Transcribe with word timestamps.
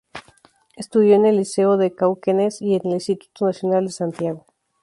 Estudió 0.75 1.13
en 1.13 1.27
el 1.27 1.35
Liceo 1.37 1.77
de 1.77 1.93
Cauquenes 1.93 2.59
y 2.59 2.73
en 2.73 2.81
el 2.85 2.93
Instituto 2.93 3.45
Nacional 3.45 3.85
de 3.85 3.91
Santiago. 3.91 4.45